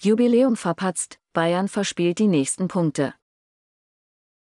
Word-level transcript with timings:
Jubiläum 0.00 0.54
verpatzt, 0.54 1.18
Bayern 1.32 1.66
verspielt 1.66 2.20
die 2.20 2.28
nächsten 2.28 2.68
Punkte. 2.68 3.14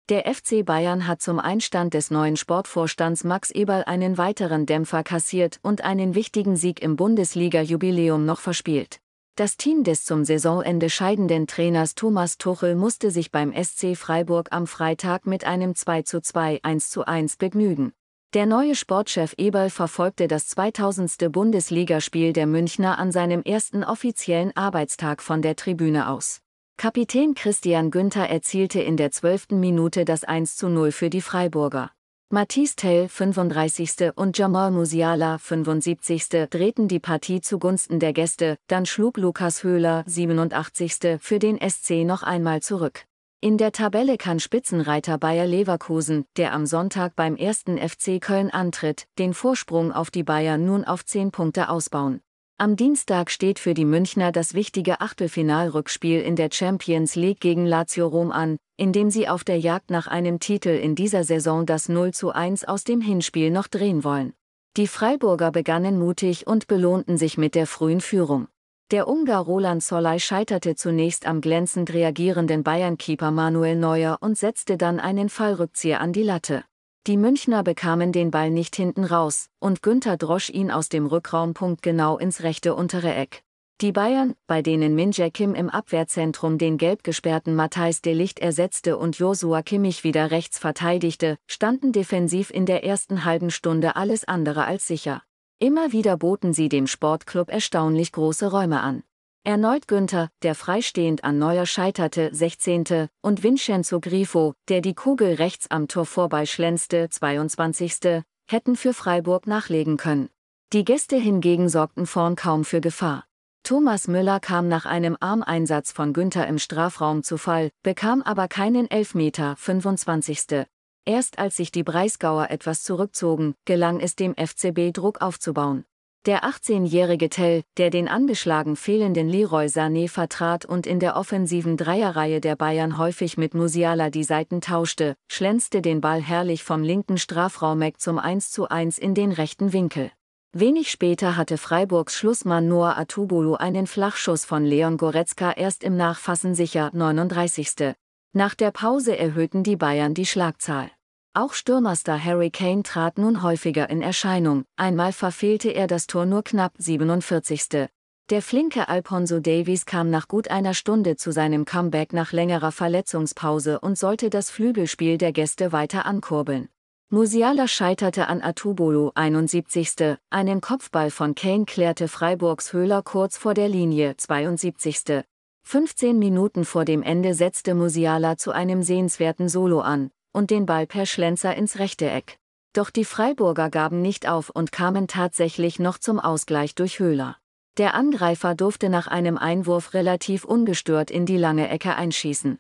Der 0.08 0.34
FC 0.34 0.64
Bayern 0.64 1.08
hat 1.08 1.22
zum 1.22 1.40
Einstand 1.40 1.94
des 1.94 2.10
neuen 2.10 2.38
Sportvorstands 2.38 3.26
Max 3.26 3.52
Eberl 3.52 3.84
einen 3.84 4.18
weiteren 4.18 4.66
Dämpfer 4.66 5.04
kassiert 5.04 5.60
und 5.62 5.84
einen 5.84 6.16
wichtigen 6.16 6.56
Sieg 6.56 6.82
im 6.82 6.96
Bundesliga-Jubiläum 6.96 8.26
noch 8.26 8.40
verspielt. 8.40 9.02
Das 9.36 9.58
Team 9.58 9.84
des 9.84 10.06
zum 10.06 10.24
Saisonende 10.24 10.90
scheidenden 10.90 11.48
Trainers 11.48 11.96
Thomas 11.96 12.38
Tuchel 12.38 12.76
musste 12.76 13.12
sich 13.12 13.30
beim 13.30 13.52
SC 13.52 13.98
Freiburg 13.98 14.54
am 14.54 14.68
Freitag 14.68 15.26
mit 15.26 15.44
einem 15.44 15.74
2:2 15.74 16.62
1:1 16.62 17.38
begnügen. 17.38 17.92
Der 18.34 18.46
neue 18.46 18.76
Sportchef 18.76 19.36
Eberl 19.38 19.70
verfolgte 19.70 20.30
das 20.30 20.48
2000. 20.48 21.34
Bundesligaspiel 21.34 22.32
der 22.32 22.48
Münchner 22.48 22.98
an 22.98 23.12
seinem 23.12 23.44
ersten 23.44 23.84
offiziellen 23.84 24.56
Arbeitstag 24.56 25.22
von 25.22 25.42
der 25.42 25.58
Tribüne 25.58 26.08
aus. 26.08 26.40
Kapitän 26.78 27.36
Christian 27.36 27.92
Günther 27.92 28.30
erzielte 28.30 28.80
in 28.80 28.96
der 28.96 29.12
zwölften 29.12 29.60
Minute 29.60 30.06
das 30.06 30.24
1 30.24 30.56
zu 30.56 30.70
0 30.70 30.94
für 30.94 31.10
die 31.10 31.20
Freiburger. 31.20 31.92
Matisse 32.30 32.78
Tell, 32.78 33.10
35. 33.10 34.14
und 34.16 34.38
Jamal 34.38 34.72
Musiala, 34.72 35.38
75. 35.38 36.48
drehten 36.50 36.88
die 36.88 37.02
Partie 37.02 37.42
zugunsten 37.42 38.00
der 38.00 38.14
Gäste, 38.14 38.58
dann 38.68 38.86
schlug 38.86 39.18
Lukas 39.18 39.66
Höhler, 39.66 40.06
87. 40.08 41.20
für 41.20 41.40
den 41.40 41.60
SC 41.60 42.06
noch 42.06 42.24
einmal 42.24 42.62
zurück. 42.62 43.04
In 43.44 43.58
der 43.58 43.72
Tabelle 43.72 44.18
kann 44.18 44.40
Spitzenreiter 44.40 45.18
Bayer 45.18 45.48
Leverkusen, 45.48 46.26
der 46.38 46.54
am 46.54 46.68
Sonntag 46.68 47.16
beim 47.16 47.36
ersten 47.36 47.80
FC 47.80 48.22
Köln 48.22 48.52
antritt, 48.52 49.08
den 49.18 49.34
Vorsprung 49.34 49.92
auf 49.92 50.12
die 50.12 50.22
Bayern 50.22 50.64
nun 50.64 50.86
auf 50.86 51.04
10 51.04 51.32
Punkte 51.32 51.70
ausbauen. 51.70 52.22
Am 52.60 52.76
Dienstag 52.76 53.32
steht 53.32 53.58
für 53.58 53.74
die 53.74 53.84
Münchner 53.84 54.32
das 54.32 54.54
wichtige 54.54 55.02
Achtelfinalrückspiel 55.02 56.22
in 56.22 56.36
der 56.36 56.50
Champions 56.54 57.16
League 57.16 57.40
gegen 57.40 57.66
Lazio 57.66 58.06
Rom 58.06 58.32
an, 58.32 58.58
in 58.78 58.94
dem 58.94 59.10
sie 59.10 59.28
auf 59.28 59.44
der 59.44 59.58
Jagd 59.58 59.90
nach 59.90 60.06
einem 60.06 60.40
Titel 60.40 60.70
in 60.70 60.94
dieser 60.94 61.24
Saison 61.24 61.66
das 61.66 61.90
0 61.90 62.14
zu 62.14 62.30
1 62.30 62.66
aus 62.66 62.84
dem 62.84 63.02
Hinspiel 63.02 63.50
noch 63.50 63.68
drehen 63.68 64.04
wollen. 64.04 64.34
Die 64.78 64.86
Freiburger 64.86 65.50
begannen 65.52 65.98
mutig 65.98 66.46
und 66.46 66.68
belohnten 66.68 67.18
sich 67.18 67.40
mit 67.40 67.56
der 67.56 67.66
frühen 67.66 68.02
Führung. 68.02 68.50
Der 68.92 69.08
Ungar 69.08 69.46
Roland 69.46 69.82
Solai 69.82 70.20
scheiterte 70.20 70.76
zunächst 70.76 71.26
am 71.26 71.40
glänzend 71.40 71.94
reagierenden 71.94 72.62
Bayern-Keeper 72.62 73.32
Manuel 73.32 73.78
Neuer 73.78 74.18
und 74.20 74.38
setzte 74.38 74.76
dann 74.76 75.00
einen 75.00 75.30
Fallrückzieher 75.30 76.02
an 76.02 76.12
die 76.12 76.24
Latte. 76.24 76.66
Die 77.08 77.16
Münchner 77.16 77.64
bekamen 77.64 78.12
den 78.12 78.32
Ball 78.32 78.50
nicht 78.50 78.76
hinten 78.76 79.06
raus, 79.06 79.48
und 79.60 79.82
Günther 79.82 80.18
drosch 80.18 80.50
ihn 80.50 80.72
aus 80.72 80.90
dem 80.90 81.06
Rückraumpunkt 81.06 81.82
genau 81.82 82.18
ins 82.18 82.44
rechte 82.44 82.76
untere 82.76 83.16
Eck. 83.16 83.44
Die 83.80 83.94
Bayern, 83.94 84.36
bei 84.46 84.62
denen 84.62 84.94
Minje 84.94 85.32
Kim 85.32 85.56
im 85.56 85.70
Abwehrzentrum 85.70 86.58
den 86.58 86.78
gelb 86.78 87.06
gesperrten 87.06 87.56
Matthijs 87.56 88.02
de 88.02 88.14
Licht 88.14 88.40
ersetzte 88.40 88.98
und 88.98 89.18
Josua 89.18 89.62
Kimmich 89.62 90.04
wieder 90.04 90.32
rechts 90.32 90.60
verteidigte, 90.60 91.38
standen 91.48 91.94
defensiv 91.94 92.52
in 92.52 92.66
der 92.66 92.84
ersten 92.84 93.24
halben 93.24 93.52
Stunde 93.52 93.96
alles 93.96 94.26
andere 94.26 94.66
als 94.66 94.86
sicher. 94.86 95.22
Immer 95.64 95.92
wieder 95.92 96.18
boten 96.18 96.54
sie 96.54 96.70
dem 96.70 96.88
Sportclub 96.88 97.52
erstaunlich 97.52 98.12
große 98.12 98.50
Räume 98.50 98.82
an. 98.82 99.04
Erneut 99.44 99.88
Günther, 99.88 100.32
der 100.42 100.56
freistehend 100.56 101.24
an 101.24 101.38
Neuer 101.38 101.68
scheiterte, 101.68 102.34
16. 102.34 103.10
und 103.22 103.44
Vincenzo 103.44 104.00
Grifo, 104.00 104.56
der 104.70 104.82
die 104.82 104.96
Kugel 104.96 105.36
rechts 105.36 105.70
am 105.70 105.88
Tor 105.88 106.08
vorbeischlänzte, 106.08 107.10
22. 107.12 108.24
hätten 108.50 108.76
für 108.76 108.96
Freiburg 108.96 109.46
nachlegen 109.46 109.98
können. 109.98 110.30
Die 110.74 110.84
Gäste 110.84 111.18
hingegen 111.18 111.70
sorgten 111.70 112.08
vorn 112.08 112.36
kaum 112.36 112.66
für 112.66 112.82
Gefahr. 112.82 113.26
Thomas 113.62 114.08
Müller 114.08 114.40
kam 114.40 114.68
nach 114.68 114.88
einem 114.88 115.16
Armeinsatz 115.20 115.92
von 115.92 116.12
Günther 116.12 116.48
im 116.48 116.58
Strafraum 116.58 117.22
zu 117.22 117.38
Fall, 117.38 117.70
bekam 117.84 118.24
aber 118.24 118.48
keinen 118.48 118.90
Elfmeter, 118.90 119.56
25. 119.58 120.66
Erst 121.06 121.40
als 121.40 121.58
sich 121.58 121.72
die 121.72 121.84
Breisgauer 121.84 122.52
etwas 122.52 122.84
zurückzogen, 122.84 123.56
gelang 123.66 124.00
es 124.00 124.16
dem 124.16 124.36
FCB 124.36 124.94
Druck 124.94 125.22
aufzubauen. 125.22 125.84
Der 126.28 126.44
18-jährige 126.44 127.30
Tell, 127.30 127.64
der 127.78 127.90
den 127.90 128.08
angeschlagen 128.08 128.76
fehlenden 128.76 129.28
Leroy 129.28 129.66
Sané 129.66 130.08
vertrat 130.08 130.66
und 130.66 130.86
in 130.86 131.00
der 131.00 131.16
offensiven 131.16 131.78
Dreierreihe 131.78 132.40
der 132.40 132.56
Bayern 132.56 133.00
häufig 133.00 133.38
mit 133.38 133.56
Musiala 133.56 134.12
die 134.12 134.24
Seiten 134.24 134.62
tauschte, 134.62 135.16
schlänzte 135.32 135.82
den 135.82 136.00
Ball 136.00 136.22
herrlich 136.22 136.64
vom 136.64 136.84
linken 136.84 137.18
Strafraumeck 137.18 138.00
zum 138.00 138.20
1:1 138.20 139.00
in 139.00 139.16
den 139.16 139.32
rechten 139.32 139.74
Winkel. 139.74 140.12
Wenig 140.54 140.92
später 140.92 141.38
hatte 141.38 141.58
Freiburgs 141.58 142.16
Schlussmann 142.16 142.68
Noah 142.68 143.00
Atubulu 143.00 143.56
einen 143.56 143.88
Flachschuss 143.88 144.46
von 144.46 144.64
Leon 144.64 144.98
Goretzka 144.98 145.54
erst 145.54 145.84
im 145.84 145.98
Nachfassen 145.98 146.54
sicher 146.54 146.92
39. 146.94 147.96
Nach 148.34 148.56
der 148.56 148.72
Pause 148.72 149.18
erhöhten 149.18 149.62
die 149.62 149.76
Bayern 149.76 150.14
die 150.14 150.26
Schlagzahl. 150.26 150.90
Auch 151.34 151.52
Stürmerstar 151.54 152.24
Harry 152.24 152.50
Kane 152.50 152.82
trat 152.84 153.18
nun 153.18 153.44
häufiger 153.44 153.90
in 153.90 154.02
Erscheinung, 154.02 154.64
einmal 154.78 155.12
verfehlte 155.12 155.72
er 155.72 155.88
das 155.88 156.08
Tor 156.08 156.26
nur 156.26 156.42
knapp 156.42 156.74
47. 156.78 157.90
Der 158.30 158.42
flinke 158.42 158.88
Alphonso 158.88 159.42
Davies 159.42 159.86
kam 159.86 160.10
nach 160.10 160.30
gut 160.30 160.50
einer 160.50 160.74
Stunde 160.74 161.18
zu 161.18 161.34
seinem 161.34 161.66
Comeback 161.66 162.14
nach 162.14 162.32
längerer 162.32 162.72
Verletzungspause 162.72 163.82
und 163.82 163.98
sollte 163.98 164.30
das 164.30 164.50
Flügelspiel 164.50 165.18
der 165.18 165.34
Gäste 165.34 165.74
weiter 165.74 166.06
ankurbeln. 166.06 166.70
Musiala 167.10 167.68
scheiterte 167.68 168.28
an 168.28 168.42
Atubolo 168.42 169.12
71. 169.14 170.18
Einen 170.30 170.62
Kopfball 170.62 171.12
von 171.12 171.36
Kane 171.36 171.66
klärte 171.66 172.08
Freiburgs 172.08 172.72
Höhler 172.72 173.02
kurz 173.02 173.36
vor 173.36 173.54
der 173.54 173.68
Linie 173.68 174.16
72. 174.16 175.26
15 175.64 176.20
Minuten 176.20 176.66
vor 176.66 176.84
dem 176.84 177.02
Ende 177.02 177.34
setzte 177.34 177.76
Musiala 177.76 178.38
zu 178.38 178.52
einem 178.52 178.84
sehenswerten 178.84 179.48
Solo 179.48 179.80
an, 179.80 180.12
und 180.34 180.52
den 180.52 180.66
Ball 180.66 180.86
per 180.86 181.06
Schlenzer 181.06 181.56
ins 181.56 181.80
rechte 181.80 182.10
Eck. 182.10 182.38
Doch 182.74 182.90
die 182.90 183.06
Freiburger 183.06 183.70
gaben 183.70 184.02
nicht 184.02 184.28
auf 184.28 184.50
und 184.50 184.72
kamen 184.72 185.08
tatsächlich 185.08 185.80
noch 185.80 185.98
zum 185.98 186.20
Ausgleich 186.20 186.76
durch 186.76 187.00
Höhler. 187.00 187.38
Der 187.78 187.96
Angreifer 187.96 188.54
durfte 188.56 188.90
nach 188.90 189.08
einem 189.08 189.38
Einwurf 189.38 189.94
relativ 189.94 190.44
ungestört 190.44 191.10
in 191.10 191.26
die 191.26 191.38
lange 191.38 191.70
Ecke 191.70 191.96
einschießen. 191.96 192.60